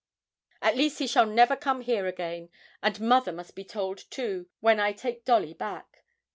At 0.63 0.75
least 0.75 0.97
he 0.97 1.05
shall 1.05 1.27
never 1.27 1.55
come 1.55 1.81
here 1.81 2.07
again, 2.07 2.49
and 2.81 2.99
mother 2.99 3.31
must 3.31 3.53
be 3.53 3.63
told 3.63 3.99
too 4.09 4.47
when 4.59 4.79
I 4.79 4.93
take 4.93 5.25
Dolly 5.25 5.53
back. 5.53 6.03